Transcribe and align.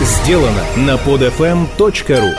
сделано 0.00 0.64
на 0.76 0.94
podfm.ru 0.94 2.32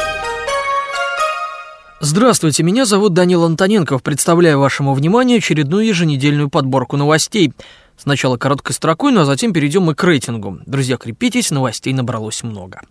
Здравствуйте, 1.99 2.63
меня 2.63 2.85
зовут 2.85 3.13
Данил 3.13 3.43
Антоненков. 3.43 4.01
Представляю 4.01 4.59
вашему 4.59 4.95
вниманию 4.95 5.37
очередную 5.37 5.85
еженедельную 5.85 6.49
подборку 6.49 6.97
новостей. 6.97 7.53
Сначала 7.97 8.37
короткой 8.37 8.73
строкой, 8.73 9.11
ну 9.11 9.21
а 9.21 9.25
затем 9.25 9.53
перейдем 9.53 9.83
мы 9.83 9.93
к 9.93 10.03
рейтингу. 10.03 10.59
Друзья, 10.65 10.97
крепитесь, 10.97 11.51
новостей 11.51 11.93
набралось 11.93 12.41
много. 12.41 12.81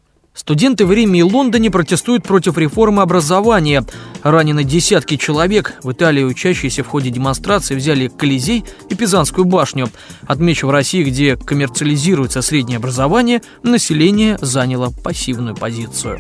Студенты 0.41 0.87
в 0.87 0.93
Риме 0.93 1.21
и 1.21 1.23
Лондоне 1.23 1.71
протестуют 1.71 2.23
против 2.23 2.57
реформы 2.57 3.03
образования. 3.03 3.85
Ранены 4.23 4.65
десятки 4.65 5.19
человек. 5.19 5.75
В 5.83 5.93
Италии 5.93 6.25
учащиеся 6.25 6.83
в 6.83 6.87
ходе 6.87 7.11
демонстрации 7.11 7.75
взяли 7.75 8.09
Колизей 8.09 8.65
и 8.89 8.95
Пизанскую 8.95 9.45
башню. 9.45 9.91
Отмечу, 10.27 10.67
в 10.67 10.71
России, 10.71 11.05
где 11.05 11.37
коммерциализируется 11.37 12.41
среднее 12.41 12.79
образование, 12.79 13.43
население 13.63 14.39
заняло 14.41 14.89
пассивную 15.05 15.55
позицию. 15.55 16.19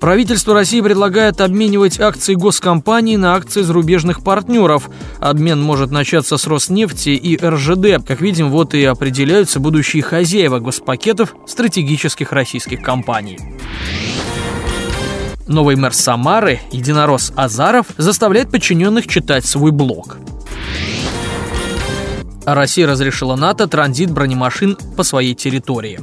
Правительство 0.00 0.54
России 0.54 0.80
предлагает 0.80 1.40
обменивать 1.40 1.98
акции 2.00 2.34
госкомпаний 2.34 3.16
на 3.16 3.34
акции 3.34 3.62
зарубежных 3.62 4.22
партнеров. 4.22 4.90
Обмен 5.18 5.60
может 5.62 5.90
начаться 5.90 6.36
с 6.36 6.46
Роснефти 6.46 7.10
и 7.10 7.36
РЖД. 7.36 8.06
Как 8.06 8.20
видим, 8.20 8.50
вот 8.50 8.74
и 8.74 8.84
определяются 8.84 9.58
будущие 9.58 10.02
хозяева 10.02 10.58
госпакетов 10.58 11.34
стратегических 11.46 12.32
российских 12.32 12.82
компаний. 12.82 13.38
Новый 15.46 15.76
мэр 15.76 15.94
Самары, 15.94 16.60
единорос 16.72 17.32
Азаров, 17.36 17.86
заставляет 17.96 18.50
подчиненных 18.50 19.06
читать 19.06 19.46
свой 19.46 19.70
блог. 19.70 20.18
Россия 22.44 22.86
разрешила 22.86 23.34
НАТО 23.34 23.66
транзит 23.66 24.10
бронемашин 24.10 24.76
по 24.96 25.02
своей 25.02 25.34
территории. 25.34 26.00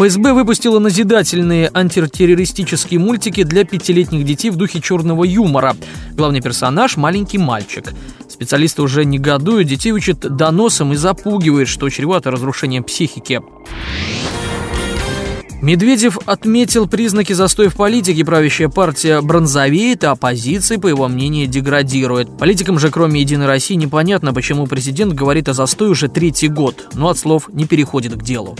ФСБ 0.00 0.32
выпустила 0.32 0.78
назидательные 0.78 1.70
антитеррористические 1.74 2.98
мультики 2.98 3.42
для 3.42 3.64
пятилетних 3.64 4.24
детей 4.24 4.48
в 4.48 4.56
духе 4.56 4.80
черного 4.80 5.24
юмора. 5.24 5.76
Главный 6.12 6.40
персонаж– 6.40 6.96
маленький 6.96 7.36
мальчик. 7.36 7.92
Специалисты 8.26 8.80
уже 8.80 9.04
негодуют, 9.04 9.68
детей 9.68 9.92
учат 9.92 10.20
доносом 10.20 10.94
и 10.94 10.96
запугивают, 10.96 11.68
что 11.68 11.90
чревато 11.90 12.30
разрушением 12.30 12.82
психики. 12.82 13.42
Медведев 15.60 16.16
отметил 16.24 16.88
признаки 16.88 17.34
застоя 17.34 17.68
в 17.68 17.74
политике. 17.74 18.24
Правящая 18.24 18.70
партия 18.70 19.20
бронзовеет, 19.20 20.04
а 20.04 20.12
оппозиция, 20.12 20.78
по 20.78 20.86
его 20.86 21.08
мнению, 21.08 21.46
деградирует. 21.46 22.38
Политикам 22.38 22.78
же, 22.78 22.90
кроме 22.90 23.20
«Единой 23.20 23.44
России», 23.44 23.74
непонятно, 23.74 24.32
почему 24.32 24.66
президент 24.66 25.12
говорит 25.12 25.50
о 25.50 25.52
застое 25.52 25.90
уже 25.90 26.08
третий 26.08 26.48
год, 26.48 26.88
но 26.94 27.10
от 27.10 27.18
слов 27.18 27.50
не 27.52 27.66
переходит 27.66 28.14
к 28.14 28.22
делу. 28.22 28.56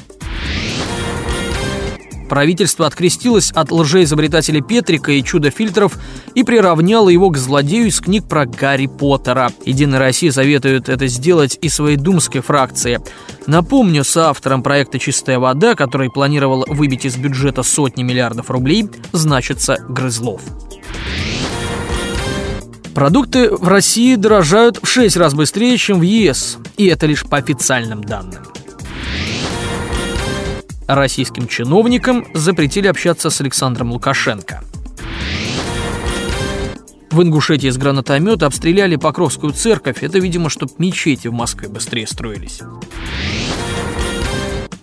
Правительство 2.31 2.87
открестилось 2.87 3.51
от 3.51 3.73
лжеизобретателя 3.73 4.63
Петрика 4.63 5.11
и 5.11 5.25
чудо-фильтров 5.25 5.99
и 6.37 6.45
приравняло 6.45 7.09
его 7.09 7.29
к 7.31 7.37
злодею 7.37 7.89
из 7.89 7.99
книг 8.01 8.29
про 8.29 8.47
Гарри 8.47 8.87
Поттера. 8.87 9.51
Единая 9.65 9.99
Россия 9.99 10.31
советует 10.31 10.89
это 10.89 11.09
сделать 11.09 11.59
и 11.61 11.69
своей 11.69 11.97
думской 11.97 12.41
фракции. 12.41 13.01
Напомню, 13.49 14.05
с 14.05 14.17
автором 14.17 14.63
проекта 14.63 15.01
«Чистая 15.01 15.41
вода», 15.41 15.75
который 15.75 16.09
планировал 16.09 16.65
выбить 16.69 17.05
из 17.05 17.17
бюджета 17.17 17.65
сотни 17.65 18.05
миллиардов 18.05 18.49
рублей, 18.49 18.89
значится 19.11 19.79
Грызлов. 19.89 20.41
Продукты 22.95 23.51
в 23.51 23.67
России 23.67 24.15
дорожают 24.15 24.79
в 24.81 24.87
6 24.87 25.17
раз 25.17 25.35
быстрее, 25.35 25.77
чем 25.77 25.99
в 25.99 26.03
ЕС. 26.03 26.59
И 26.77 26.87
это 26.87 27.07
лишь 27.07 27.25
по 27.25 27.39
официальным 27.39 28.05
данным 28.05 28.45
российским 30.95 31.47
чиновникам 31.47 32.27
запретили 32.35 32.87
общаться 32.87 33.31
с 33.31 33.41
Александром 33.41 33.93
Лукашенко. 33.93 34.63
В 37.11 37.23
Ингушетии 37.23 37.69
из 37.69 37.77
гранатомета 37.77 38.47
обстреляли 38.47 38.95
Покровскую 38.95 39.53
церковь. 39.53 40.03
Это, 40.03 40.21
видимо, 40.21 40.49
чтобы 40.49 40.73
мечети 40.79 41.27
в 41.27 41.33
Москве 41.33 41.69
быстрее 41.69 42.07
строились. 42.07 42.61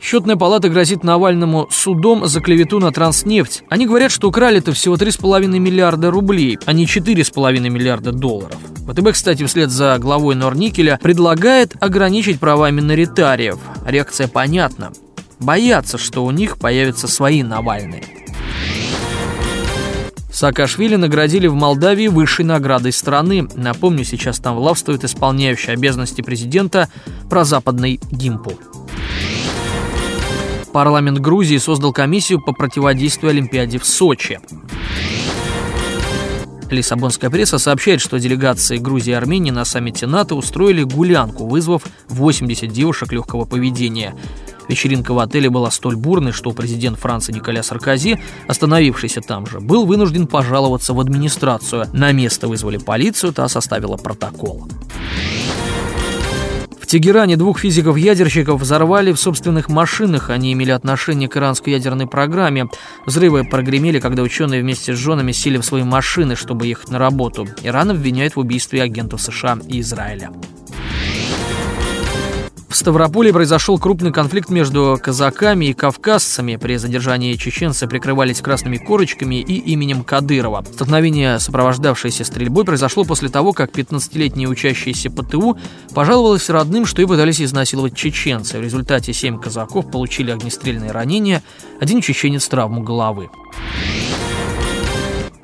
Счетная 0.02 0.36
палата 0.36 0.70
грозит 0.70 1.04
Навальному 1.04 1.68
судом 1.70 2.28
за 2.28 2.40
клевету 2.42 2.80
на 2.80 2.92
транснефть. 2.92 3.64
Они 3.70 3.86
говорят, 3.86 4.12
что 4.12 4.30
украли-то 4.30 4.72
всего 4.74 4.96
3,5 4.96 5.48
миллиарда 5.48 6.12
рублей, 6.12 6.58
а 6.66 6.74
не 6.74 6.86
4,5 6.86 7.60
миллиарда 7.70 8.12
долларов. 8.12 8.58
ВТБ, 8.90 9.12
кстати, 9.12 9.46
вслед 9.46 9.70
за 9.70 9.98
главой 9.98 10.36
Норникеля 10.36 11.00
предлагает 11.02 11.76
ограничить 11.82 12.40
права 12.40 12.72
миноритариев. 12.72 13.58
Реакция 13.86 14.28
понятна 14.30 14.92
боятся, 15.40 15.98
что 15.98 16.26
у 16.26 16.32
них 16.32 16.58
появятся 16.58 17.08
свои 17.08 17.44
Навальные. 17.44 18.04
Саакашвили 20.32 20.98
наградили 20.98 21.48
в 21.48 21.56
Молдавии 21.56 22.08
высшей 22.08 22.46
наградой 22.46 22.92
страны. 22.92 23.48
Напомню, 23.56 24.04
сейчас 24.04 24.38
там 24.38 24.56
властвует 24.56 25.04
исполняющий 25.04 25.72
обязанности 25.72 26.22
президента 26.22 26.90
прозападный 27.28 28.00
Гимпу. 28.12 28.54
Парламент 30.72 31.18
Грузии 31.18 31.58
создал 31.58 31.92
комиссию 31.92 32.40
по 32.40 32.54
противодействию 32.54 33.32
Олимпиаде 33.32 33.80
в 33.80 33.86
Сочи. 33.86 34.40
Лиссабонская 36.70 37.32
пресса 37.32 37.58
сообщает, 37.58 38.02
что 38.02 38.20
делегации 38.20 38.78
Грузии 38.78 39.12
и 39.12 39.16
Армении 39.16 39.50
на 39.50 39.66
саммите 39.66 40.06
НАТО 40.06 40.36
устроили 40.36 40.84
гулянку, 40.84 41.48
вызвав 41.48 41.84
80 42.10 42.72
девушек 42.72 43.12
легкого 43.12 43.46
поведения. 43.46 44.14
Вечеринка 44.68 45.14
в 45.14 45.20
отеле 45.20 45.50
была 45.50 45.72
столь 45.72 45.96
бурной, 45.96 46.32
что 46.32 46.52
президент 46.52 47.00
Франции 47.00 47.34
Николя 47.34 47.64
Саркози, 47.64 48.20
остановившийся 48.48 49.22
там 49.22 49.46
же, 49.46 49.60
был 49.60 49.86
вынужден 49.86 50.28
пожаловаться 50.28 50.94
в 50.94 51.00
администрацию. 51.00 51.86
На 51.94 52.12
место 52.12 52.48
вызвали 52.48 52.78
полицию, 52.78 53.34
та 53.34 53.48
составила 53.48 53.98
протокол. 53.98 54.68
В 56.88 56.90
Тегеране 56.90 57.36
двух 57.36 57.60
физиков-ядерщиков 57.60 58.62
взорвали 58.62 59.12
в 59.12 59.20
собственных 59.20 59.68
машинах. 59.68 60.30
Они 60.30 60.54
имели 60.54 60.72
отношение 60.72 61.28
к 61.28 61.36
иранской 61.36 61.74
ядерной 61.74 62.08
программе. 62.08 62.70
Взрывы 63.06 63.44
прогремели, 63.44 64.00
когда 64.00 64.24
ученые 64.24 64.62
вместе 64.62 64.96
с 64.96 64.98
женами 64.98 65.34
сели 65.34 65.58
в 65.58 65.66
свои 65.66 65.84
машины, 65.84 66.38
чтобы 66.38 66.66
ехать 66.66 66.90
на 66.90 66.98
работу. 66.98 67.46
Иран 67.62 67.92
обвиняет 67.92 68.38
в 68.38 68.40
убийстве 68.40 68.82
агентов 68.82 69.22
США 69.22 69.60
и 69.68 69.82
Израиля. 69.82 70.32
В 72.70 72.76
Ставрополе 72.76 73.32
произошел 73.32 73.80
крупный 73.80 74.12
конфликт 74.12 74.50
между 74.50 75.00
казаками 75.02 75.68
и 75.68 75.74
кавказцами. 75.74 76.58
При 76.58 76.76
задержании 76.76 77.34
чеченцы 77.36 77.88
прикрывались 77.88 78.42
красными 78.42 78.76
корочками 78.76 79.36
и 79.36 79.58
именем 79.72 80.04
Кадырова. 80.04 80.66
Столкновение, 80.74 81.40
сопровождавшееся 81.40 82.26
стрельбой, 82.26 82.66
произошло 82.66 83.06
после 83.06 83.30
того, 83.30 83.54
как 83.54 83.72
15-летняя 83.72 84.50
учащаяся 84.50 85.10
ПТУ 85.10 85.58
пожаловалась 85.94 86.50
родным, 86.50 86.86
что 86.86 87.02
и 87.02 87.06
пытались 87.06 87.42
изнасиловать 87.42 87.96
чеченцы. 87.96 88.60
В 88.60 88.62
результате 88.62 89.14
7 89.14 89.40
казаков 89.40 89.90
получили 89.90 90.32
огнестрельные 90.32 90.92
ранения, 90.92 91.44
один 91.80 92.02
чеченец 92.02 92.46
травму 92.50 92.84
головы. 92.84 93.30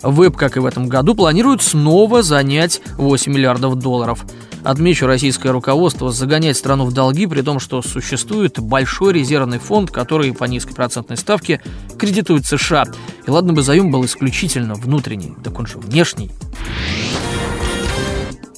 Веб, 0.01 0.35
как 0.35 0.57
и 0.57 0.59
в 0.59 0.65
этом 0.65 0.89
году, 0.89 1.15
планирует 1.15 1.61
снова 1.61 2.21
занять 2.21 2.81
8 2.97 3.31
миллиардов 3.31 3.75
долларов– 3.75 4.25
Отмечу, 4.63 5.07
российское 5.07 5.51
руководство 5.51 6.11
загоняет 6.11 6.55
страну 6.55 6.85
в 6.85 6.93
долги, 6.93 7.27
при 7.27 7.41
том, 7.41 7.59
что 7.59 7.81
существует 7.81 8.59
большой 8.59 9.13
резервный 9.13 9.59
фонд, 9.59 9.91
который 9.91 10.33
по 10.33 10.45
низкой 10.45 10.73
процентной 10.73 11.17
ставке 11.17 11.61
кредитует 11.97 12.45
США. 12.45 12.85
И 13.27 13.29
ладно 13.29 13.53
бы 13.53 13.61
заем 13.61 13.91
был 13.91 14.05
исключительно 14.05 14.75
внутренний, 14.75 15.33
так 15.43 15.59
он 15.59 15.67
же 15.67 15.77
внешний. 15.79 16.31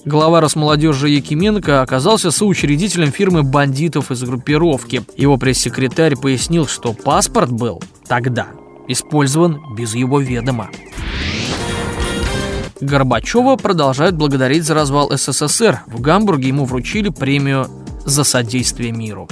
Глава 0.06 0.40
Росмолодежи 0.40 1.10
Якименко 1.10 1.82
оказался 1.82 2.30
соучредителем 2.30 3.12
фирмы 3.12 3.42
бандитов 3.42 4.12
из 4.12 4.22
группировки. 4.22 5.02
Его 5.18 5.38
пресс-секретарь 5.38 6.16
пояснил, 6.16 6.68
что 6.68 6.94
паспорт 6.94 7.52
был 7.52 7.82
тогда 8.08 8.50
использован 8.88 9.60
без 9.76 9.96
его 9.96 10.20
ведома. 10.20 10.70
Горбачева 12.82 13.56
продолжают 13.56 14.16
благодарить 14.16 14.64
за 14.64 14.74
развал 14.74 15.10
СССР. 15.12 15.82
В 15.88 16.02
Гамбурге 16.02 16.50
ему 16.50 16.66
вручили 16.66 17.10
премию 17.10 17.70
за 18.06 18.24
содействие 18.24 18.92
миру. 18.92 19.28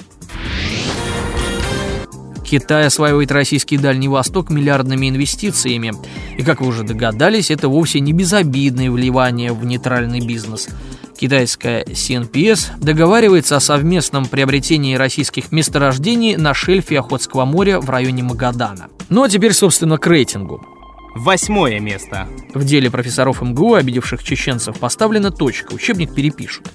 Китай 2.45 2.85
осваивает 2.85 3.31
российский 3.31 3.77
Дальний 3.77 4.07
Восток 4.07 4.49
миллиардными 4.49 5.09
инвестициями. 5.09 5.93
И, 6.37 6.43
как 6.43 6.61
вы 6.61 6.67
уже 6.67 6.83
догадались, 6.83 7.49
это 7.49 7.67
вовсе 7.67 7.99
не 7.99 8.13
безобидное 8.13 8.91
вливание 8.91 9.53
в 9.53 9.65
нейтральный 9.65 10.19
бизнес. 10.19 10.69
Китайская 11.17 11.83
CNPS 11.83 12.79
договаривается 12.79 13.55
о 13.55 13.59
совместном 13.59 14.25
приобретении 14.25 14.95
российских 14.95 15.51
месторождений 15.51 16.35
на 16.35 16.53
шельфе 16.53 16.99
Охотского 16.99 17.45
моря 17.45 17.79
в 17.79 17.89
районе 17.89 18.23
Магадана. 18.23 18.89
Ну 19.09 19.23
а 19.23 19.29
теперь, 19.29 19.53
собственно, 19.53 19.97
к 19.97 20.05
рейтингу. 20.05 20.65
Восьмое 21.15 21.79
место. 21.79 22.27
В 22.55 22.65
деле 22.65 22.89
профессоров 22.89 23.41
МГУ, 23.41 23.75
обидевших 23.75 24.23
чеченцев, 24.23 24.79
поставлена 24.79 25.29
точка, 25.29 25.73
учебник 25.73 26.13
перепишут. 26.15 26.67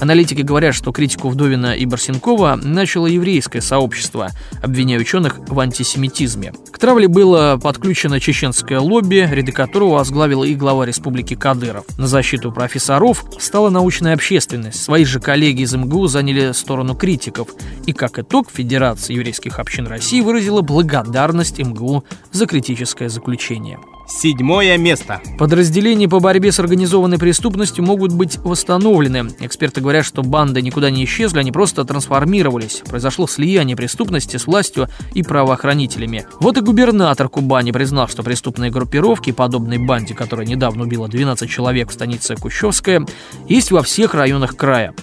Аналитики 0.00 0.42
говорят, 0.42 0.74
что 0.74 0.92
критику 0.92 1.28
Вдовина 1.28 1.74
и 1.74 1.86
Барсенкова 1.86 2.60
начало 2.62 3.06
еврейское 3.06 3.60
сообщество, 3.60 4.30
обвиняя 4.62 4.98
ученых 4.98 5.38
в 5.48 5.58
антисемитизме. 5.58 6.52
К 6.70 6.78
травле 6.78 7.08
было 7.08 7.58
подключено 7.62 8.20
чеченское 8.20 8.78
лобби, 8.78 9.26
ряды 9.30 9.52
которого 9.52 9.94
возглавила 9.94 10.44
и 10.44 10.54
глава 10.54 10.84
республики 10.84 11.34
Кадыров. 11.34 11.86
На 11.98 12.06
защиту 12.06 12.52
профессоров 12.52 13.24
стала 13.38 13.70
научная 13.70 14.14
общественность. 14.14 14.82
Свои 14.82 15.04
же 15.04 15.18
коллеги 15.18 15.62
из 15.62 15.74
МГУ 15.74 16.06
заняли 16.08 16.52
сторону 16.52 16.94
критиков. 16.94 17.48
И 17.86 17.92
как 17.92 18.18
итог, 18.18 18.50
Федерация 18.52 19.14
еврейских 19.14 19.58
общин 19.58 19.86
России 19.86 20.20
выразила 20.20 20.60
благодарность 20.60 21.58
МГУ 21.58 22.04
за 22.32 22.46
критическое 22.46 23.08
заключение. 23.08 23.78
Седьмое 24.08 24.78
место. 24.78 25.20
Подразделения 25.36 26.08
по 26.08 26.20
борьбе 26.20 26.52
с 26.52 26.60
организованной 26.60 27.18
преступностью 27.18 27.84
могут 27.84 28.12
быть 28.12 28.38
восстановлены. 28.38 29.30
Эксперты 29.40 29.80
говорят, 29.80 30.04
что 30.04 30.22
банды 30.22 30.62
никуда 30.62 30.90
не 30.90 31.04
исчезли, 31.04 31.40
они 31.40 31.50
просто 31.50 31.84
трансформировались. 31.84 32.82
Произошло 32.88 33.26
слияние 33.26 33.76
преступности 33.76 34.36
с 34.36 34.46
властью 34.46 34.88
и 35.12 35.22
правоохранителями. 35.22 36.26
Вот 36.40 36.56
и 36.56 36.60
губернатор 36.60 37.28
Кубани 37.28 37.72
признал, 37.72 38.06
что 38.06 38.22
преступные 38.22 38.70
группировки, 38.70 39.32
подобной 39.32 39.78
банде, 39.78 40.14
которая 40.14 40.46
недавно 40.46 40.84
убила 40.84 41.08
12 41.08 41.50
человек 41.50 41.90
в 41.90 41.94
станице 41.94 42.36
Кущевская, 42.36 43.04
есть 43.48 43.72
во 43.72 43.82
всех 43.82 44.14
районах 44.14 44.56
края. 44.56 44.94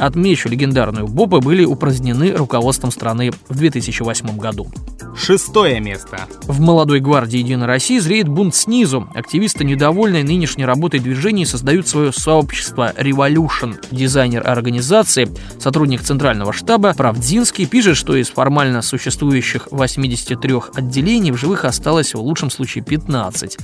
Отмечу, 0.00 0.48
легендарную 0.48 1.06
БОПы 1.06 1.40
были 1.40 1.62
упразднены 1.62 2.32
руководством 2.32 2.90
страны 2.90 3.32
в 3.50 3.56
2008 3.56 4.38
году. 4.38 4.66
Шестое 5.14 5.78
место. 5.78 6.26
В 6.44 6.58
молодой 6.58 7.00
гвардии 7.00 7.38
Единой 7.38 7.66
России 7.66 7.98
зреет 7.98 8.26
бунт 8.26 8.54
снизу. 8.54 9.10
Активисты, 9.14 9.64
недовольные 9.64 10.24
нынешней 10.24 10.64
работой 10.64 11.00
движения, 11.00 11.44
создают 11.44 11.86
свое 11.86 12.12
сообщество 12.12 12.94
Revolution. 12.96 13.76
Дизайнер 13.90 14.48
организации, 14.48 15.28
сотрудник 15.58 16.00
Центрального 16.00 16.54
штаба 16.54 16.94
Правдинский, 16.96 17.66
пишет, 17.66 17.98
что 17.98 18.16
из 18.16 18.30
формально 18.30 18.80
существующих 18.80 19.68
83 19.70 20.54
отделений 20.74 21.32
в 21.32 21.36
живых 21.36 21.66
осталось 21.66 22.14
в 22.14 22.20
лучшем 22.20 22.50
случае 22.50 22.82
15. 22.84 23.58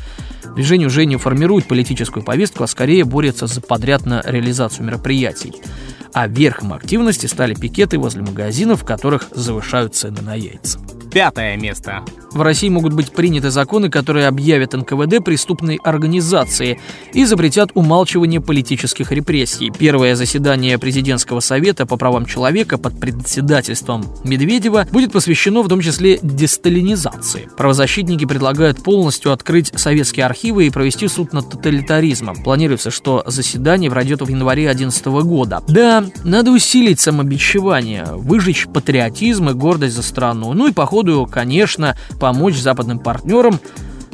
Движение 0.54 0.88
уже 0.88 1.06
не 1.06 1.16
формирует 1.16 1.66
политическую 1.66 2.22
повестку, 2.22 2.64
а 2.64 2.66
скорее 2.66 3.04
борется 3.04 3.46
за 3.46 3.62
подряд 3.62 4.04
на 4.04 4.22
реализацию 4.26 4.84
мероприятий 4.84 5.54
а 6.16 6.28
верхом 6.28 6.72
активности 6.72 7.26
стали 7.26 7.52
пикеты 7.52 7.98
возле 7.98 8.22
магазинов, 8.22 8.80
в 8.80 8.84
которых 8.86 9.28
завышают 9.32 9.94
цены 9.94 10.22
на 10.22 10.34
яйца. 10.34 10.80
Пятое 11.12 11.58
место. 11.58 12.02
В 12.36 12.42
России 12.42 12.68
могут 12.68 12.92
быть 12.92 13.12
приняты 13.12 13.50
законы, 13.50 13.88
которые 13.88 14.26
объявят 14.26 14.74
НКВД 14.74 15.24
преступной 15.24 15.80
организацией 15.82 16.78
и 17.14 17.24
запретят 17.24 17.70
умалчивание 17.72 18.42
политических 18.42 19.10
репрессий. 19.10 19.70
Первое 19.70 20.14
заседание 20.16 20.78
президентского 20.78 21.40
совета 21.40 21.86
по 21.86 21.96
правам 21.96 22.26
человека 22.26 22.76
под 22.76 23.00
председательством 23.00 24.04
Медведева 24.22 24.86
будет 24.92 25.12
посвящено 25.12 25.62
в 25.62 25.68
том 25.68 25.80
числе 25.80 26.18
десталинизации. 26.20 27.48
Правозащитники 27.56 28.26
предлагают 28.26 28.82
полностью 28.82 29.32
открыть 29.32 29.72
советские 29.74 30.26
архивы 30.26 30.66
и 30.66 30.70
провести 30.70 31.08
суд 31.08 31.32
над 31.32 31.48
тоталитаризмом. 31.48 32.42
Планируется, 32.42 32.90
что 32.90 33.24
заседание 33.26 33.90
пройдет 33.90 34.20
в 34.20 34.28
январе 34.28 34.64
2011 34.64 35.06
года. 35.26 35.62
Да, 35.68 36.04
надо 36.22 36.50
усилить 36.50 37.00
самобичевание, 37.00 38.04
выжечь 38.10 38.66
патриотизм 38.66 39.48
и 39.48 39.54
гордость 39.54 39.96
за 39.96 40.02
страну. 40.02 40.52
Ну 40.52 40.68
и 40.68 40.72
по 40.72 40.84
ходу, 40.84 41.26
конечно, 41.32 41.96
помочь 42.26 42.58
западным 42.58 42.98
партнерам 42.98 43.60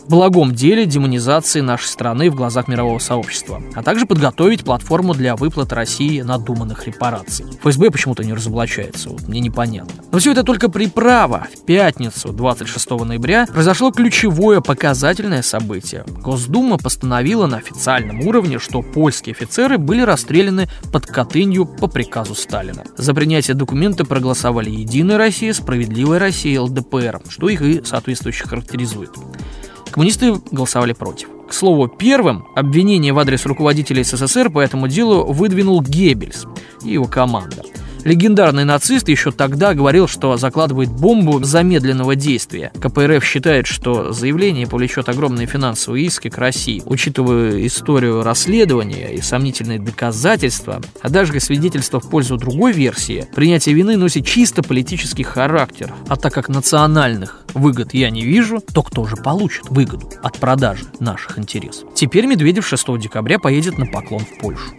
благом 0.08 0.54
деле 0.54 0.86
демонизации 0.86 1.60
нашей 1.60 1.86
страны 1.86 2.30
в 2.30 2.34
глазах 2.34 2.68
мирового 2.68 2.98
сообщества, 2.98 3.62
а 3.74 3.82
также 3.82 4.06
подготовить 4.06 4.64
платформу 4.64 5.14
для 5.14 5.36
выплат 5.36 5.72
России 5.72 6.20
надуманных 6.20 6.86
репараций. 6.86 7.46
ФСБ 7.62 7.90
почему-то 7.90 8.24
не 8.24 8.32
разоблачается, 8.32 9.10
вот 9.10 9.28
мне 9.28 9.40
непонятно. 9.40 9.92
Но 10.10 10.18
все 10.18 10.32
это 10.32 10.42
только 10.42 10.68
приправа. 10.68 11.46
В 11.54 11.64
пятницу, 11.64 12.32
26 12.32 12.90
ноября, 12.90 13.46
произошло 13.46 13.90
ключевое 13.90 14.60
показательное 14.60 15.42
событие. 15.42 16.04
Госдума 16.06 16.78
постановила 16.78 17.46
на 17.46 17.58
официальном 17.58 18.26
уровне, 18.26 18.58
что 18.58 18.82
польские 18.82 19.34
офицеры 19.34 19.78
были 19.78 20.02
расстреляны 20.02 20.68
под 20.92 21.06
Катынью 21.06 21.66
по 21.66 21.86
приказу 21.86 22.34
Сталина. 22.34 22.84
За 22.96 23.14
принятие 23.14 23.54
документа 23.54 24.04
проголосовали 24.04 24.70
Единая 24.70 25.18
Россия, 25.18 25.52
Справедливая 25.52 26.18
Россия 26.18 26.54
и 26.54 26.58
ЛДПР, 26.58 27.20
что 27.28 27.48
их 27.48 27.62
и 27.62 27.82
соответствующе 27.84 28.46
характеризует. 28.46 29.10
Коммунисты 29.92 30.34
голосовали 30.50 30.92
против. 30.92 31.28
К 31.48 31.52
слову, 31.52 31.86
первым 31.86 32.46
обвинение 32.56 33.12
в 33.12 33.18
адрес 33.18 33.44
руководителей 33.44 34.04
СССР 34.04 34.50
по 34.50 34.60
этому 34.60 34.88
делу 34.88 35.30
выдвинул 35.32 35.82
Геббельс 35.82 36.46
и 36.82 36.92
его 36.92 37.04
команда– 37.04 37.62
Легендарный 38.04 38.64
нацист 38.64 39.08
еще 39.08 39.30
тогда 39.30 39.74
говорил, 39.74 40.08
что 40.08 40.36
закладывает 40.36 40.90
бомбу 40.90 41.42
замедленного 41.42 42.16
действия. 42.16 42.72
КПРФ 42.80 43.24
считает, 43.24 43.66
что 43.66 44.12
заявление 44.12 44.66
повлечет 44.66 45.08
огромные 45.08 45.46
финансовые 45.46 46.06
иски 46.06 46.28
к 46.28 46.38
России. 46.38 46.82
Учитывая 46.84 47.64
историю 47.66 48.22
расследования 48.22 49.14
и 49.14 49.20
сомнительные 49.20 49.78
доказательства, 49.78 50.80
а 51.00 51.08
даже 51.08 51.38
свидетельства 51.40 52.00
в 52.00 52.10
пользу 52.10 52.36
другой 52.36 52.72
версии, 52.72 53.26
принятие 53.34 53.74
вины 53.74 53.96
носит 53.96 54.26
чисто 54.26 54.62
политический 54.62 55.22
характер. 55.22 55.92
А 56.08 56.16
так 56.16 56.32
как 56.34 56.48
национальных 56.48 57.40
выгод 57.54 57.94
я 57.94 58.10
не 58.10 58.22
вижу, 58.22 58.60
то 58.60 58.82
кто 58.82 59.06
же 59.06 59.16
получит 59.16 59.68
выгоду 59.70 60.10
от 60.22 60.38
продажи 60.38 60.84
наших 61.00 61.38
интересов? 61.38 61.88
Теперь 61.94 62.26
Медведев 62.26 62.66
6 62.66 62.98
декабря 62.98 63.38
поедет 63.38 63.78
на 63.78 63.86
поклон 63.86 64.22
в 64.24 64.40
Польшу. 64.40 64.72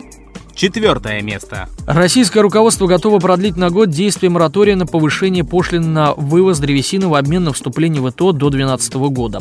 Четвертое 0.55 1.21
место. 1.21 1.67
Российское 1.87 2.41
руководство 2.41 2.85
готово 2.87 3.19
продлить 3.19 3.57
на 3.57 3.69
год 3.69 3.89
действие 3.89 4.29
моратория 4.29 4.75
на 4.75 4.85
повышение 4.85 5.43
пошлин 5.43 5.93
на 5.93 6.13
вывоз 6.13 6.59
древесины 6.59 7.07
в 7.07 7.15
обмен 7.15 7.43
на 7.43 7.53
вступление 7.53 8.01
в 8.01 8.09
ИТО 8.09 8.31
до 8.33 8.49
2012 8.49 8.93
года 9.11 9.39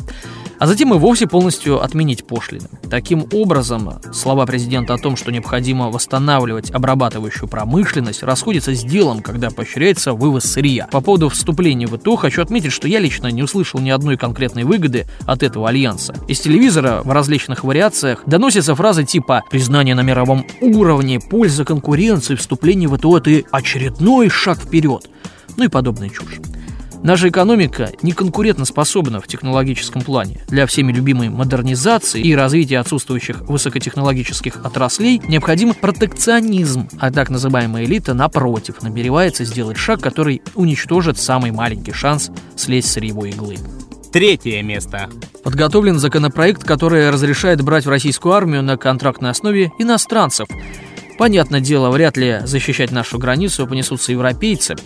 а 0.63 0.67
затем 0.69 0.95
и 0.95 0.97
вовсе 0.97 1.27
полностью 1.27 1.83
отменить 1.83 2.25
пошлины. 2.25 2.69
Таким 2.89 3.27
образом, 3.33 3.95
слова 4.13 4.47
президента 4.47 4.95
о 4.95 4.99
том, 4.99 5.17
что 5.17 5.33
необходимо 5.33 5.91
восстанавливать 5.91 6.71
обрабатывающую 6.71 7.49
промышленность, 7.49 8.23
расходятся 8.23 8.73
с 8.73 8.85
делом, 8.85 9.23
когда 9.23 9.51
поощряется 9.51 10.13
вывоз 10.13 10.45
сырья. 10.45 10.87
По 10.93 11.01
поводу 11.01 11.29
вступления 11.31 11.89
в 11.89 11.97
ИТО 11.97 12.15
хочу 12.15 12.43
отметить, 12.43 12.71
что 12.71 12.87
я 12.87 13.01
лично 13.01 13.27
не 13.27 13.43
услышал 13.43 13.81
ни 13.81 13.91
одной 13.91 14.17
конкретной 14.17 14.63
выгоды 14.63 15.07
от 15.27 15.43
этого 15.43 15.69
альянса. 15.69 16.15
Из 16.29 16.39
телевизора 16.39 17.01
в 17.03 17.11
различных 17.11 17.65
вариациях 17.65 18.23
доносятся 18.27 18.77
фразы 18.77 19.03
типа 19.03 19.43
«признание 19.51 19.97
на 19.97 20.03
мировом 20.03 20.47
уровне, 20.61 21.02
польза 21.21 21.65
конкуренции, 21.65 22.35
вступление 22.35 22.89
в 22.89 22.97
ИТО– 22.97 23.17
это 23.19 23.43
очередной 23.51 24.29
шаг 24.29 24.59
вперед», 24.59 25.09
ну 25.57 25.65
и 25.65 25.69
подобная 25.69 26.09
чушь. 26.09 26.41
Наша 27.03 27.29
экономика 27.31 27.91
не 28.03 28.13
конкурентоспособна 28.13 29.21
в 29.21 29.27
технологическом 29.27 30.03
плане. 30.03 30.41
Для 30.47 30.67
всеми 30.67 30.93
любимой 30.93 31.31
модернизации 31.31 32.23
и 32.23 32.33
развития 32.37 32.79
отсутствующих 32.79 33.41
высокотехнологических 33.41 34.65
отраслей 34.65 35.21
необходим 35.27 35.75
протекционизм, 35.75 36.89
а 37.01 37.11
так 37.11 37.29
называемая 37.29 37.87
элита, 37.87 38.15
напротив, 38.15 38.83
намеревается 38.83 39.45
сделать 39.45 39.79
шаг, 39.79 40.01
который 40.01 40.43
уничтожит 40.55 41.19
самый 41.19 41.51
маленький 41.51 41.93
шанс 41.93 42.31
слезть 42.55 42.89
с 42.89 42.93
сырьевой 42.93 43.31
иглы. 43.31 43.57
Третье 44.13 44.63
место. 44.63 45.09
Подготовлен 45.43 45.99
законопроект, 45.99 46.63
который 46.63 47.11
разрешает 47.11 47.63
брать 47.63 47.85
в 47.85 47.89
российскую 47.89 48.35
армию 48.35 48.63
на 48.63 48.77
контрактной 48.77 49.31
основе 49.31 49.73
иностранцев. 49.79 50.47
Понятное 51.19 51.61
дело, 51.61 51.91
вряд 51.91 52.17
ли 52.17 52.41
защищать 52.45 52.91
нашу 52.91 53.19
границу 53.19 53.67
понесутся 53.67 54.13
европейцы. 54.13 54.77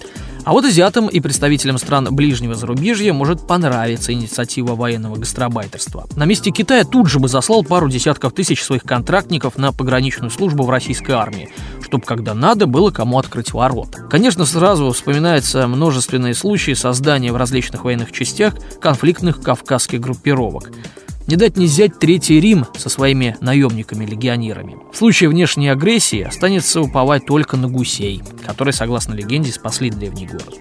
А 0.44 0.52
вот 0.52 0.64
азиатам 0.64 1.08
и 1.08 1.18
представителям 1.18 1.76
стран 1.76 2.14
ближнего 2.14 2.54
зарубежья 2.54 3.12
может 3.12 3.48
понравиться 3.48 4.12
инициатива 4.12 4.76
военного 4.76 5.16
гастробайтерства. 5.16 6.06
На 6.14 6.24
месте 6.24 6.52
Китая 6.52 6.84
тут 6.84 7.08
же 7.08 7.18
бы 7.18 7.26
заслал 7.26 7.64
пару 7.64 7.88
десятков 7.88 8.32
тысяч 8.32 8.62
своих 8.62 8.84
контрактников 8.84 9.56
на 9.56 9.72
пограничную 9.72 10.30
службу 10.30 10.62
в 10.62 10.70
российской 10.70 11.12
армии, 11.12 11.50
чтобы 11.82 12.04
когда 12.04 12.32
надо 12.32 12.66
было 12.66 12.92
кому 12.92 13.18
открыть 13.18 13.52
ворота. 13.52 14.02
Конечно, 14.08 14.44
сразу 14.44 14.92
вспоминаются 14.92 15.66
множественные 15.66 16.34
случаи 16.34 16.74
создания 16.74 17.32
в 17.32 17.36
различных 17.36 17.82
военных 17.82 18.12
частях 18.12 18.54
конфликтных 18.80 19.40
кавказских 19.40 20.00
группировок. 20.00 20.70
Не 21.26 21.34
дать 21.34 21.56
не 21.56 21.66
взять 21.66 21.98
Третий 21.98 22.40
Рим 22.40 22.66
со 22.76 22.88
своими 22.88 23.36
наемниками-легионерами. 23.40 24.76
В 24.92 24.96
случае 24.96 25.28
внешней 25.28 25.68
агрессии 25.68 26.20
останется 26.20 26.80
уповать 26.80 27.26
только 27.26 27.56
на 27.56 27.68
гусей, 27.68 28.22
которые, 28.46 28.72
согласно 28.72 29.12
легенде, 29.12 29.50
спасли 29.50 29.90
древний 29.90 30.26
город. 30.26 30.54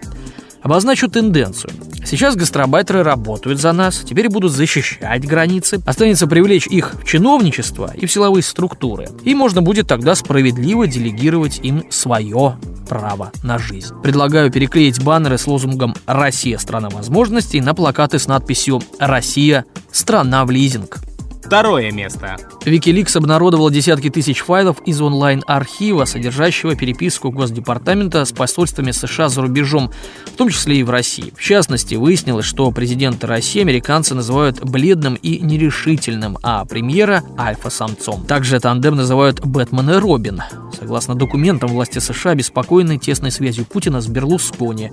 Обозначу 0.63 1.07
тенденцию. 1.07 1.72
Сейчас 2.03 2.36
гастробайтеры 2.36 3.03
работают 3.03 3.60
за 3.60 3.72
нас, 3.72 4.00
теперь 4.00 4.29
будут 4.29 4.51
защищать 4.51 5.24
границы. 5.24 5.79
Останется 5.86 6.25
привлечь 6.25 6.65
их 6.65 6.95
в 6.95 7.05
чиновничество 7.05 7.93
и 7.95 8.07
в 8.07 8.12
силовые 8.12 8.41
структуры. 8.41 9.10
И 9.24 9.36
можно 9.36 9.62
будет 9.62 9.88
тогда 9.88 10.15
справедливо 10.15 10.88
делегировать 10.88 11.60
им 11.62 11.84
свое 11.91 12.57
право 12.86 13.32
на 13.44 13.58
жизнь. 13.58 13.94
Предлагаю 14.01 14.51
переклеить 14.51 15.04
баннеры 15.04 15.38
с 15.38 15.48
лозунгом 15.48 15.96
«Россия– 16.06 16.58
страна 16.60 16.89
возможностей» 16.89 17.62
на 17.62 17.74
плакаты 17.74 18.20
с 18.20 18.27
надписью 18.27 18.82
«Россия– 19.00 19.65
страна 19.92 20.46
в 20.46 20.51
лизинг». 20.51 21.00
Второе 21.45 21.91
место. 21.91 22.37
Wikileaks 22.65 23.15
обнародовал 23.15 23.69
десятки 23.69 24.09
тысяч 24.09 24.39
файлов 24.39 24.81
из 24.85 24.99
онлайн-архива, 24.99 26.05
содержащего 26.05 26.75
переписку 26.75 27.29
Госдепартамента 27.29 28.25
с 28.25 28.31
посольствами 28.31 28.89
США 28.89 29.29
за 29.29 29.43
рубежом, 29.43 29.91
в 30.25 30.31
том 30.31 30.49
числе 30.49 30.77
и 30.77 30.83
в 30.83 30.89
России. 30.89 31.31
В 31.37 31.41
частности, 31.41 31.93
выяснилось, 31.93 32.45
что 32.45 32.71
президента 32.71 33.27
России 33.27 33.61
американцы 33.61 34.15
называют 34.15 34.63
бледным 34.63 35.13
и 35.15 35.37
нерешительным, 35.37 36.39
а 36.41 36.65
премьера– 36.65 37.23
альфа-самцом. 37.37 38.25
Также 38.25 38.59
тандем 38.59 38.95
называют 38.95 39.39
Бэтмен 39.45 39.91
и 39.91 39.97
Робин. 39.97 40.41
Согласно 40.79 41.13
документам, 41.13 41.69
власти 41.69 41.99
США 41.99 42.31
обеспокоены 42.31 42.97
тесной 42.97 43.29
связью 43.29 43.65
Путина 43.65 44.01
с 44.01 44.07
Берлускони. 44.07 44.91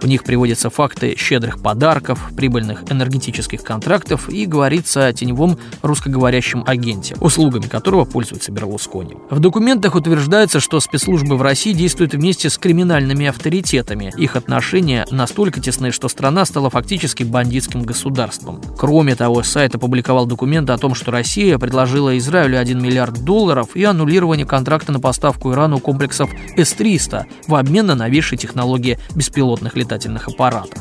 В 0.00 0.06
них 0.06 0.22
приводятся 0.22 0.70
факты 0.70 1.16
щедрых 1.18 1.60
подарков, 1.60 2.30
прибыльных 2.36 2.90
энергетических 2.90 3.62
контрактов 3.62 4.28
и 4.28 4.46
говорится 4.46 5.06
о 5.06 5.12
теневом 5.12 5.58
русскоговорящем 5.82 6.62
агенте, 6.66 7.16
услугами 7.20 7.66
которого 7.66 8.04
пользуется 8.04 8.52
Берлускони. 8.52 9.16
В 9.28 9.40
документах 9.40 9.96
утверждается, 9.96 10.60
что 10.60 10.78
спецслужбы 10.78 11.36
в 11.36 11.42
России 11.42 11.72
действуют 11.72 12.14
вместе 12.14 12.48
с 12.48 12.58
криминальными 12.58 13.26
авторитетами. 13.26 14.12
Их 14.16 14.36
отношения 14.36 15.04
настолько 15.10 15.60
тесны, 15.60 15.90
что 15.90 16.08
страна 16.08 16.44
стала 16.44 16.70
фактически 16.70 17.24
бандитским 17.24 17.82
государством. 17.82 18.60
Кроме 18.78 19.16
того, 19.16 19.42
сайт 19.42 19.74
опубликовал 19.74 20.26
документы 20.26 20.72
о 20.72 20.78
том, 20.78 20.94
что 20.94 21.10
Россия 21.10 21.58
предложила 21.58 22.16
Израилю 22.18 22.60
1 22.60 22.80
миллиард 22.80 23.24
долларов 23.24 23.70
и 23.74 23.82
аннулирование 23.82 24.46
контракта 24.46 24.92
на 24.92 25.00
поставку 25.00 25.52
Ирану 25.52 25.80
комплексов 25.80 26.30
С-300 26.56 27.24
в 27.48 27.54
обмен 27.56 27.86
на 27.86 27.96
новейшие 27.96 28.38
технологии 28.38 28.98
беспилотных 29.16 29.74
летательных 29.74 29.87
летательных 29.88 30.28
аппаратов. 30.28 30.78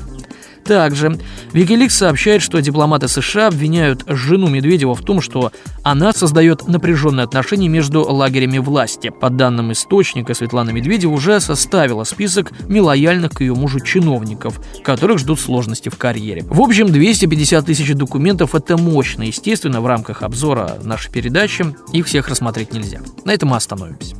Также 0.66 1.18
Wikileaks 1.54 1.92
сообщает, 1.92 2.42
что 2.42 2.60
дипломаты 2.62 3.08
США 3.08 3.48
обвиняют 3.48 4.04
жену 4.06 4.50
Медведева 4.50 4.96
в 4.96 5.02
том, 5.02 5.22
что 5.22 5.54
она 5.82 6.12
создает 6.12 6.68
напряженные 6.68 7.24
отношения 7.24 7.70
между 7.70 8.02
лагерями 8.02 8.58
власти. 8.58 9.08
По 9.10 9.30
данным 9.30 9.72
источника, 9.72 10.34
Светлана 10.34 10.72
Медведева 10.72 11.12
уже 11.12 11.40
составила 11.40 12.04
список 12.04 12.52
нелояльных 12.68 13.32
к 13.32 13.40
ее 13.40 13.56
мужу 13.56 13.80
чиновников, 13.80 14.60
которых 14.84 15.20
ждут 15.20 15.40
сложности 15.40 15.88
в 15.88 15.98
карьере. 15.98 16.44
В 16.44 16.60
общем, 16.60 16.88
250 16.88 17.66
тысяч 17.66 17.94
документов– 17.94 18.54
это 18.56 18.76
мощно. 18.76 19.24
Естественно, 19.24 19.80
в 19.80 19.88
рамках 19.88 20.22
обзора 20.22 20.80
нашей 20.84 21.14
передачи 21.14 21.66
их 21.94 22.08
всех 22.08 22.28
рассмотреть 22.28 22.74
нельзя. 22.74 23.00
На 23.24 23.32
этом 23.32 23.50
мы 23.50 23.56
остановимся. 23.56 24.18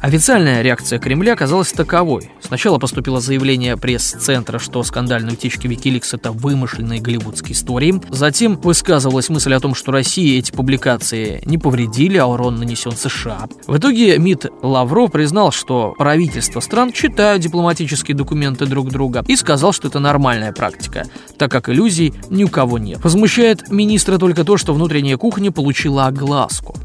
Официальная 0.00 0.62
реакция 0.62 1.00
Кремля 1.00 1.32
оказалась 1.32 1.72
таковой. 1.72 2.30
Сначала 2.40 2.78
поступило 2.78 3.20
заявление 3.20 3.76
пресс-центра, 3.76 4.60
что 4.60 4.84
скандальные 4.84 5.32
утечки 5.32 5.66
Wikileaks— 5.66 6.10
это 6.12 6.30
вымышленные 6.30 7.00
голливудские 7.00 7.54
истории. 7.54 8.00
Затем 8.08 8.54
высказывалась 8.56 9.28
мысль 9.28 9.54
о 9.54 9.60
том, 9.60 9.74
что 9.74 9.90
России 9.90 10.38
эти 10.38 10.52
публикации 10.52 11.42
не 11.46 11.58
повредили, 11.58 12.16
а 12.16 12.26
урон 12.26 12.56
нанесен 12.56 12.92
США. 12.92 13.48
В 13.66 13.76
итоге 13.76 14.16
МИД 14.18 14.46
Лавров 14.62 15.10
признал, 15.10 15.50
что 15.50 15.94
правительства 15.98 16.60
стран 16.60 16.92
читают 16.92 17.42
дипломатические 17.42 18.16
документы 18.16 18.66
друг 18.66 18.90
друга 18.90 19.24
и 19.26 19.34
сказал, 19.34 19.72
что 19.72 19.88
это 19.88 19.98
нормальная 19.98 20.52
практика, 20.52 21.06
так 21.38 21.50
как 21.50 21.68
иллюзий 21.68 22.14
ни 22.30 22.44
у 22.44 22.48
кого 22.48 22.78
нет. 22.78 23.02
Возмущает 23.02 23.68
министра 23.70 24.18
только 24.18 24.44
то, 24.44 24.56
что 24.56 24.74
внутренняя 24.74 25.16
кухня 25.16 25.50
получила 25.50 26.06
огласку. 26.06 26.76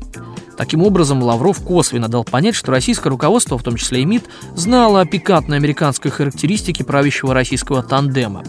Таким 0.58 0.84
образом, 0.84 1.24
Лавров 1.24 1.60
косвенно 1.62 2.08
дал 2.08 2.24
понять, 2.24 2.56
что 2.56 2.72
российское 2.72 3.10
руководство, 3.10 3.58
в 3.58 3.64
том 3.64 3.76
числе 3.76 4.02
и 4.02 4.06
МИД, 4.06 4.26
знало 4.56 5.02
о 5.02 5.06
пикантной 5.06 5.58
американской 5.58 6.12
характеристике 6.12 6.84
правящего 6.84 7.34
российского 7.34 7.82
тандема. 7.82 8.44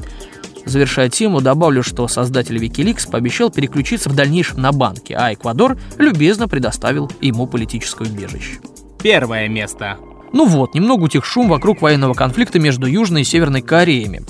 Завершая 0.66 1.10
тему, 1.10 1.40
добавлю, 1.40 1.82
что 1.82 2.08
создатель 2.08 2.56
Wikileaks 2.56 3.10
пообещал 3.10 3.50
переключиться 3.50 4.08
в 4.08 4.14
дальнейшем 4.14 4.60
на 4.60 4.72
банки, 4.72 5.12
а 5.12 5.32
Эквадор 5.32 5.76
любезно 5.98 6.48
предоставил 6.48 7.10
ему 7.20 7.46
политическое 7.46 8.04
убежище. 8.04 8.60
Первое 9.02 9.48
место. 9.48 9.98
Ну 10.32 10.46
вот, 10.46 10.74
немного 10.74 11.04
утих 11.04 11.24
шум 11.24 11.48
вокруг 11.48 11.82
военного 11.82 12.14
конфликта 12.14 12.58
между 12.58 12.86
Южной 12.86 13.22
и 13.22 13.24
Северной 13.24 13.62
Кореями. 13.62 14.22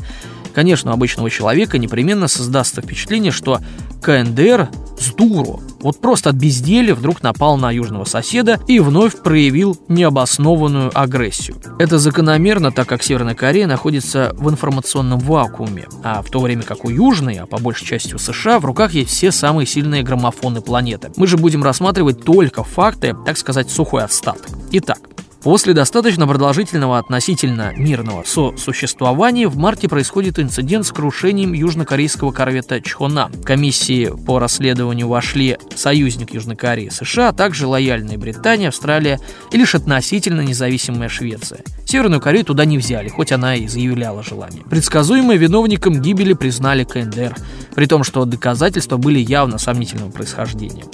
Конечно, 0.54 0.90
у 0.90 0.95
обычного 0.95 1.31
человека 1.31 1.78
непременно 1.78 2.28
создастся 2.28 2.83
впечатление, 2.83 3.33
что 3.33 3.61
КНДР 4.05 4.69
с 5.01 5.15
дуру, 5.15 5.63
вот 5.81 5.99
просто 5.99 6.31
от 6.31 6.37
безделия 6.37 6.95
вдруг 6.95 7.23
напал 7.23 7.57
на 7.57 7.71
южного 7.71 8.05
соседа 8.05 8.61
и 8.69 8.81
вновь 8.81 9.23
проявил 9.23 9.79
необоснованную 9.89 10.91
агрессию. 10.95 11.57
Это 11.79 11.99
закономерно, 11.99 12.71
так 12.71 12.87
как 12.87 13.03
Северная 13.03 13.35
Корея 13.35 13.67
находится 13.67 14.35
в 14.37 14.51
информационном 14.51 15.21
вакууме, 15.21 15.87
а 16.03 16.21
в 16.21 16.29
то 16.31 16.41
время 16.41 16.65
как 16.65 16.85
у 16.85 16.91
Южной, 16.91 17.37
а 17.37 17.47
по 17.47 17.59
большей 17.59 17.87
части 17.87 18.15
у 18.15 18.19
США, 18.19 18.61
в 18.61 18.67
руках 18.67 18.93
есть 18.93 19.11
все 19.11 19.33
самые 19.33 19.67
сильные 19.67 20.03
граммофоны 20.03 20.61
планеты. 20.61 21.11
Мы 21.17 21.27
же 21.27 21.39
будем 21.39 21.65
рассматривать 21.65 22.23
только 22.25 22.63
факты, 22.63 23.17
так 23.25 23.39
сказать, 23.39 23.71
сухой 23.71 24.05
отстаток. 24.05 24.49
Итак, 24.73 24.99
После 25.45 25.75
достаточно 25.75 26.27
продолжительного 26.27 26.97
относительно 26.97 27.75
мирного 27.77 28.25
сосуществования 28.25 29.47
в 29.47 29.59
марте 29.59 29.91
происходит 29.91 30.39
инцидент 30.39 30.87
с 30.87 30.91
крушением 30.91 31.53
южнокорейского 31.53 32.33
корвета 32.33 32.81
Чхона. 32.81 33.29
В 33.29 33.43
комиссии 33.43 34.11
по 34.25 34.39
расследованию 34.39 35.07
вошли 35.07 35.59
союзник 35.77 36.33
Южной 36.33 36.57
Кореи 36.57 36.89
США, 36.89 37.29
а 37.29 37.33
также 37.35 37.67
лояльная 37.67 38.17
Британия, 38.17 38.69
Австралия 38.69 39.21
и 39.53 39.59
лишь 39.59 39.75
относительно 39.75 40.41
независимая 40.41 41.11
Швеция. 41.11 41.61
Северную 41.85 42.23
Корею 42.23 42.47
туда 42.47 42.65
не 42.65 42.79
взяли, 42.79 43.11
хоть 43.11 43.31
она 43.31 43.55
и 43.55 43.69
заявляла 43.69 44.23
желание. 44.23 44.63
Предсказуемо 44.71 45.35
виновником 45.35 46.01
гибели 46.01 46.33
признали 46.33 46.85
КНДР, 46.85 47.37
при 47.75 47.85
том, 47.85 48.03
что 48.03 48.25
доказательства 48.25 48.97
были 48.97 49.19
явно 49.19 49.59
сомнительного 49.59 50.11
происхождения. 50.11 50.85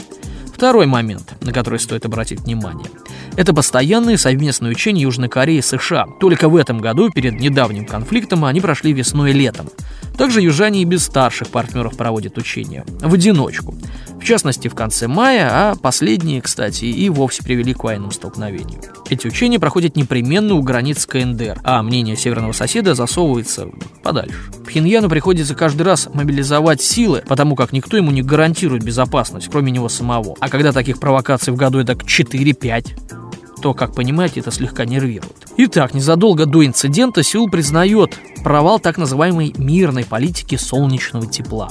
Второй 0.61 0.85
момент, 0.85 1.37
на 1.41 1.55
который 1.55 1.79
стоит 1.79 2.05
обратить 2.05 2.41
внимание– 2.41 2.91
это 3.39 3.55
постоянные 3.55 4.19
совместные 4.19 4.73
учения 4.73 5.01
Южной 5.01 5.31
Кореи 5.31 5.57
и 5.57 5.63
США. 5.63 6.07
Только 6.21 6.51
в 6.51 6.57
этом 6.57 6.81
году, 6.81 7.09
перед 7.09 7.41
недавним 7.41 7.87
конфликтом, 7.87 8.45
они 8.45 8.61
прошли 8.61 8.93
весной 8.93 9.31
и 9.31 9.33
летом. 9.33 9.71
Также 10.19 10.43
южане 10.43 10.83
и 10.83 10.85
без 10.85 11.05
старших 11.05 11.49
партнеров 11.49 11.97
проводят 11.97 12.37
учения. 12.37 12.85
В 13.01 13.15
одиночку. 13.15 13.75
В 14.21 14.25
частности, 14.25 14.69
в 14.69 14.75
конце 14.75 15.09
мая, 15.09 15.49
а 15.51 15.75
последние, 15.77 16.43
кстати, 16.43 16.85
и 16.85 17.09
вовсе 17.09 17.43
привели 17.43 17.73
к 17.73 17.83
военному 17.83 18.13
столкновению. 18.13 18.81
Эти 19.09 19.27
учения 19.27 19.59
проходят 19.59 19.97
непременно 19.97 20.55
у 20.55 20.63
границ 20.63 21.07
КНДР, 21.07 21.61
а 21.65 21.83
мнение 21.83 22.17
северного 22.17 22.53
соседа 22.53 22.95
засовывается 22.95 23.69
подальше. 24.03 24.39
Пхеньяну 24.67 25.09
приходится 25.09 25.55
каждый 25.55 25.83
раз 25.83 26.09
мобилизовать 26.13 26.83
силы, 26.83 27.25
потому 27.27 27.57
как 27.57 27.73
никто 27.73 27.97
ему 27.97 28.11
не 28.11 28.23
гарантирует 28.23 28.85
безопасность, 28.85 29.49
кроме 29.51 29.73
него 29.73 29.89
самого. 29.89 30.37
А 30.39 30.49
когда 30.51 30.73
таких 30.73 31.01
провокаций 31.01 31.53
в 31.53 31.57
году 31.57 31.79
это 31.79 31.95
4-5, 31.95 33.21
то, 33.63 33.75
как 33.75 33.95
понимаете, 33.95 34.41
это 34.41 34.51
слегка 34.51 34.85
нервирует. 34.85 35.47
Итак, 35.57 35.95
незадолго 35.95 36.47
до 36.47 36.65
инцидента 36.65 37.23
Сеул 37.23 37.49
признает 37.49 38.19
провал 38.43 38.81
так 38.81 38.99
называемой 38.99 39.55
мирной 39.57 40.05
политики 40.05 40.57
солнечного 40.57 41.27
тепла. 41.27 41.69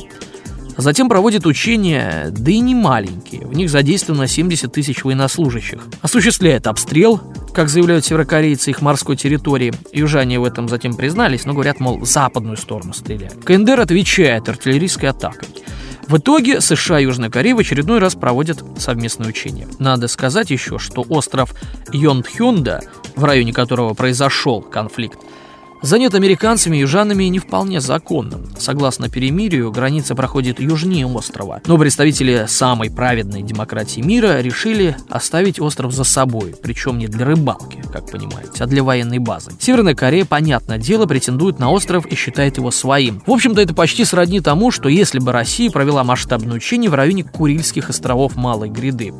Затем 0.80 1.10
проводит 1.10 1.46
учения, 1.46 2.28
да 2.32 2.52
и 2.52 2.60
не 2.60 2.74
маленькие. 2.74 3.46
В 3.46 3.54
них 3.54 3.70
задействовано 3.70 4.28
70 4.28 4.72
тысяч 4.72 5.04
военнослужащих. 5.04 5.82
Осуществляет 6.02 6.68
обстрел, 6.68 7.22
как 7.54 7.68
заявляют 7.68 8.06
северокорейцы, 8.06 8.70
их 8.70 8.82
морской 8.82 9.18
территории. 9.18 9.74
Южане 9.92 10.40
в 10.40 10.46
этом 10.46 10.70
затем 10.70 10.96
признались, 10.96 11.44
но 11.44 11.54
говорят, 11.54 11.82
мол, 11.82 12.06
западную 12.06 12.56
сторону 12.56 12.94
стреляют. 12.94 13.44
КНДР 13.44 13.82
отвечает 13.82 14.48
артиллерийской 14.48 15.10
атакой. 15.10 15.50
В 16.08 16.18
итоге 16.18 16.62
США 16.62 17.02
и 17.02 17.04
Южная 17.04 17.30
Корея 17.30 17.56
в 17.56 17.60
очередной 17.60 18.00
раз 18.00 18.16
проводят 18.16 18.64
совместные 18.78 19.30
учения. 19.30 19.68
Надо 19.80 20.08
сказать 20.08 20.50
еще, 20.50 20.80
что 20.80 21.06
остров 21.10 21.54
Йонтхюнда, 21.92 22.82
в 23.18 23.24
районе 23.26 23.52
которого 23.52 23.94
произошел 23.96 24.62
конфликт, 24.62 25.20
занят 25.82 26.16
американцами 26.16 26.78
и 26.78 26.82
южанами 26.82 27.26
не 27.26 27.40
вполне 27.40 27.82
законным. 27.82 28.50
Согласно 28.58 29.10
перемирию, 29.10 29.72
граница 29.72 30.16
проходит 30.16 30.60
южнее 30.60 31.06
острова, 31.06 31.62
но 31.66 31.78
представители 31.78 32.46
самой 32.48 32.92
праведной 32.92 33.42
демократии 33.42 34.02
мира 34.02 34.42
решили 34.42 34.96
оставить 35.10 35.60
остров 35.60 35.94
за 35.94 36.04
собой, 36.04 36.56
причем 36.62 36.98
не 36.98 37.08
для 37.08 37.26
рыбалки, 37.26 37.82
как 37.92 38.10
понимаете, 38.12 38.64
а 38.64 38.66
для 38.66 38.84
военной 38.84 39.20
базы. 39.20 39.52
Северная 39.60 39.96
Корея, 39.96 40.26
понятное 40.26 40.78
дело, 40.78 41.06
претендует 41.06 41.60
на 41.60 41.72
остров 41.72 42.06
и 42.06 42.16
считает 42.16 42.58
его 42.58 42.72
своим. 42.72 43.22
В 43.26 43.32
общем-то, 43.32 43.62
это 43.62 43.74
почти 43.74 44.06
сродни 44.06 44.42
тому, 44.42 44.72
что 44.72 44.90
если 44.90 45.20
бы 45.20 45.32
Россия 45.32 45.70
провела 45.70 46.04
масштабное 46.04 46.56
учение 46.56 46.90
в 46.90 46.96
районе 46.96 47.24
Курильских 47.24 47.90
островов 47.90 48.36
Малой 48.36 48.70
Гряды. 48.70 49.14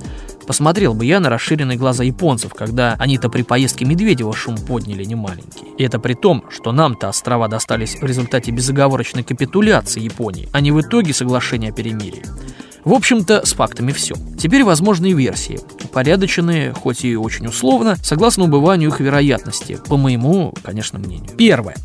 Посмотрел 0.50 0.96
бы 0.96 1.06
я 1.06 1.20
на 1.20 1.30
расширенные 1.30 1.78
глаза 1.78 2.04
японцев, 2.04 2.56
когда 2.56 2.96
они-то 2.98 3.30
при 3.30 3.44
поездке 3.44 3.86
Медведева 3.86 4.34
шум 4.34 4.58
подняли 4.58 5.04
немаленький. 5.04 5.68
И 5.78 5.84
это 5.84 6.00
при 6.00 6.16
том, 6.16 6.44
что 6.50 6.72
нам-то 6.72 7.08
острова 7.08 7.48
достались 7.48 7.98
в 8.02 8.04
результате 8.04 8.50
безоговорочной 8.50 9.22
капитуляции 9.22 10.00
Японии, 10.02 10.50
а 10.52 10.60
не 10.62 10.72
в 10.72 10.82
итоге 10.82 11.14
соглашения 11.14 11.70
о 11.70 11.72
перемирии. 11.72 12.24
В 12.84 12.94
общем-то, 12.94 13.46
с 13.46 13.54
фактами 13.54 13.92
все. 13.92 14.16
Теперь 14.40 14.64
возможные 14.64 15.14
версии, 15.14 15.60
упорядоченные, 15.84 16.74
хоть 16.74 17.06
и 17.06 17.16
очень 17.16 17.46
условно, 17.46 17.96
согласно 18.02 18.46
убыванию 18.46 18.90
их 18.90 19.00
вероятности, 19.00 19.78
по 19.88 19.98
моему, 19.98 20.56
конечно, 20.64 20.98
мнению. 20.98 21.30
Первое. 21.38 21.76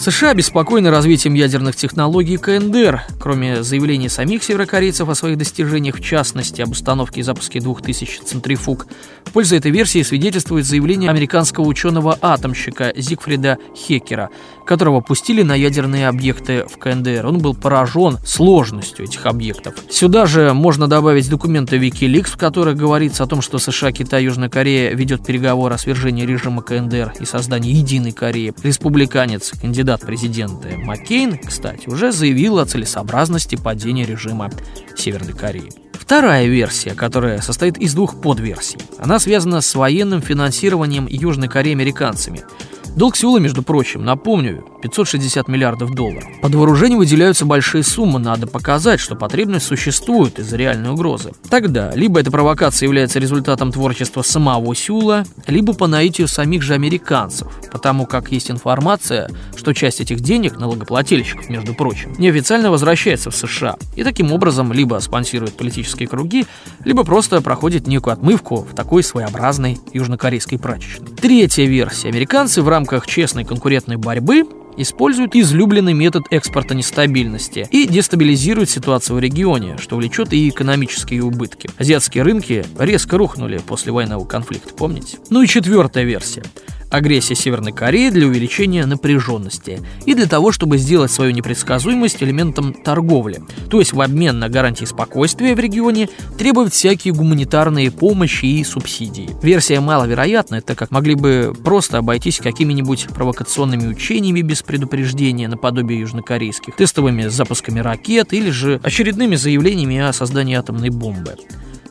США 0.00 0.30
обеспокоены 0.30 0.90
развитием 0.90 1.34
ядерных 1.34 1.74
технологий 1.74 2.36
КНДР. 2.36 3.02
Кроме 3.18 3.64
заявлений 3.64 4.08
самих 4.08 4.44
северокорейцев 4.44 5.08
о 5.08 5.14
своих 5.16 5.36
достижениях, 5.36 5.96
в 5.96 6.04
частности, 6.04 6.62
об 6.62 6.70
установке 6.70 7.20
и 7.20 7.24
запуске 7.24 7.58
2000 7.58 8.20
центрифуг, 8.20 8.86
в 9.24 9.32
пользу 9.32 9.56
этой 9.56 9.72
версии 9.72 10.02
свидетельствует 10.02 10.66
заявление 10.66 11.10
американского 11.10 11.64
ученого-атомщика 11.64 12.92
Зигфрида 12.96 13.58
Хекера, 13.74 14.30
которого 14.64 15.00
пустили 15.00 15.42
на 15.42 15.56
ядерные 15.56 16.06
объекты 16.06 16.64
в 16.70 16.78
КНДР. 16.78 17.26
Он 17.26 17.38
был 17.38 17.54
поражен 17.54 18.18
сложностью 18.24 19.04
этих 19.04 19.26
объектов. 19.26 19.74
Сюда 19.90 20.26
же 20.26 20.54
можно 20.54 20.86
добавить 20.86 21.28
документы 21.28 21.76
Wikileaks, 21.76 22.30
в 22.30 22.36
которых 22.36 22.76
говорится 22.76 23.24
о 23.24 23.26
том, 23.26 23.42
что 23.42 23.58
США, 23.58 23.90
Китай, 23.90 24.24
Южная 24.24 24.48
Корея 24.48 24.94
ведет 24.94 25.26
переговоры 25.26 25.74
о 25.74 25.78
свержении 25.78 26.24
режима 26.24 26.62
КНДР 26.62 27.14
и 27.18 27.24
создании 27.24 27.74
единой 27.74 28.12
Кореи. 28.12 28.54
Республиканец, 28.62 29.52
кандидат 29.60 29.87
кандидат 29.96 30.02
в 30.02 30.78
Маккейн, 30.84 31.38
кстати, 31.38 31.88
уже 31.88 32.12
заявил 32.12 32.58
о 32.58 32.66
целесообразности 32.66 33.56
падения 33.56 34.04
режима 34.04 34.50
Северной 34.96 35.32
Кореи. 35.32 35.72
Вторая 35.92 36.46
версия, 36.46 36.94
которая 36.94 37.40
состоит 37.40 37.78
из 37.78 37.94
двух 37.94 38.20
подверсий, 38.20 38.78
она 38.98 39.18
связана 39.18 39.60
с 39.60 39.74
военным 39.74 40.20
финансированием 40.20 41.06
Южной 41.08 41.48
Кореи 41.48 41.72
американцами– 41.72 42.42
Долг 42.98 43.16
Сеула, 43.16 43.38
между 43.38 43.62
прочим, 43.62 44.04
напомню, 44.04 44.64
560 44.80 45.48
миллиардов 45.48 45.94
долларов. 45.94 46.24
Под 46.40 46.54
вооружение 46.54 46.98
выделяются 46.98 47.44
большие 47.44 47.82
суммы, 47.82 48.18
надо 48.18 48.46
показать, 48.46 49.00
что 49.00 49.16
потребность 49.16 49.66
существует 49.66 50.38
из-за 50.38 50.56
реальной 50.56 50.90
угрозы. 50.90 51.32
Тогда 51.48 51.92
либо 51.94 52.20
эта 52.20 52.30
провокация 52.30 52.86
является 52.86 53.18
результатом 53.18 53.72
творчества 53.72 54.22
самого 54.22 54.74
Сеула, 54.74 55.24
либо 55.46 55.72
по 55.72 55.86
наитию 55.86 56.28
самих 56.28 56.62
же 56.62 56.74
американцев, 56.74 57.48
потому 57.70 58.06
как 58.06 58.30
есть 58.30 58.50
информация, 58.50 59.30
что 59.56 59.72
часть 59.72 60.00
этих 60.00 60.20
денег, 60.20 60.58
налогоплательщиков, 60.58 61.48
между 61.48 61.74
прочим, 61.74 62.14
неофициально 62.18 62.70
возвращается 62.70 63.30
в 63.30 63.36
США, 63.36 63.76
и 63.96 64.04
таким 64.04 64.32
образом 64.32 64.72
либо 64.72 64.98
спонсирует 65.00 65.56
политические 65.56 66.08
круги, 66.08 66.46
либо 66.84 67.04
просто 67.04 67.40
проходит 67.40 67.86
некую 67.86 68.12
отмывку 68.12 68.66
в 68.70 68.74
такой 68.74 69.02
своеобразной 69.02 69.78
южнокорейской 69.92 70.58
прачечной. 70.58 71.08
Третья 71.08 71.64
версия. 71.64 72.08
Американцы 72.08 72.62
в 72.62 72.68
рамках 72.68 73.06
честной 73.06 73.44
конкурентной 73.44 73.96
борьбы 73.96 74.46
используют 74.78 75.34
излюбленный 75.34 75.92
метод 75.92 76.24
экспорта 76.30 76.74
нестабильности 76.74 77.68
и 77.70 77.86
дестабилизируют 77.86 78.70
ситуацию 78.70 79.16
в 79.16 79.20
регионе, 79.20 79.76
что 79.78 79.96
влечет 79.96 80.32
и 80.32 80.48
экономические 80.48 81.22
убытки. 81.22 81.68
Азиатские 81.76 82.22
рынки 82.22 82.64
резко 82.78 83.18
рухнули 83.18 83.58
после 83.58 83.92
военного 83.92 84.24
конфликта, 84.24 84.72
помните? 84.74 85.18
Ну 85.30 85.42
и 85.42 85.46
четвертая 85.46 86.04
версия 86.04 86.42
агрессия 86.90 87.34
Северной 87.34 87.72
Кореи 87.72 88.10
для 88.10 88.26
увеличения 88.26 88.86
напряженности 88.86 89.80
и 90.06 90.14
для 90.14 90.26
того, 90.26 90.52
чтобы 90.52 90.78
сделать 90.78 91.10
свою 91.10 91.32
непредсказуемость 91.32 92.22
элементом 92.22 92.72
торговли. 92.72 93.42
То 93.70 93.80
есть 93.80 93.92
в 93.92 94.00
обмен 94.00 94.38
на 94.38 94.48
гарантии 94.48 94.84
спокойствия 94.84 95.54
в 95.54 95.58
регионе 95.58 96.08
требуют 96.38 96.72
всякие 96.72 97.14
гуманитарные 97.14 97.90
помощи 97.90 98.46
и 98.46 98.64
субсидии. 98.64 99.30
Версия 99.42 99.80
маловероятная, 99.80 100.60
так 100.60 100.78
как 100.78 100.90
могли 100.90 101.14
бы 101.14 101.54
просто 101.64 101.98
обойтись 101.98 102.38
какими-нибудь 102.38 103.08
провокационными 103.08 103.86
учениями 103.86 104.42
без 104.42 104.62
предупреждения 104.62 105.48
наподобие 105.48 106.00
южнокорейских, 106.00 106.76
тестовыми 106.76 107.26
запусками 107.26 107.80
ракет 107.80 108.32
или 108.32 108.50
же 108.50 108.80
очередными 108.82 109.36
заявлениями 109.36 109.98
о 109.98 110.12
создании 110.12 110.54
атомной 110.56 110.90
бомбы 110.90 111.36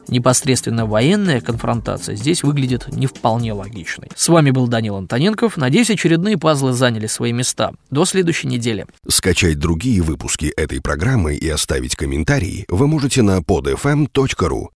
непосредственно 0.09 0.85
военная 0.85 1.41
конфронтация 1.41 2.15
здесь 2.15 2.43
выглядит 2.43 2.87
не 2.95 3.07
вполне 3.07 3.53
логичной. 3.53 4.09
С 4.15 4.27
вами 4.29 4.51
был 4.51 4.67
Данил 4.67 4.95
Антоненков. 4.95 5.57
Надеюсь, 5.57 5.89
очередные 5.89 6.37
пазлы 6.37 6.73
заняли 6.73 7.07
свои 7.07 7.33
места. 7.33 7.71
До 7.89 8.05
следующей 8.05 8.47
недели. 8.47 8.85
Скачать 9.07 9.59
другие 9.59 10.01
выпуски 10.01 10.45
этой 10.45 10.81
программы 10.81 11.35
и 11.35 11.49
оставить 11.49 11.95
комментарии 11.95 12.65
вы 12.69 12.87
можете 12.87 13.21
на 13.21 13.39
podfm.ru. 13.39 14.69